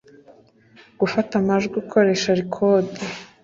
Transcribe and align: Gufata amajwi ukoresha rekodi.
Gufata 0.99 1.31
amajwi 1.41 1.75
ukoresha 1.83 2.29
rekodi. 2.39 2.95